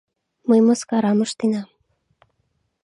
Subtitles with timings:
[0.47, 1.67] Мый мыскарам ыштенам...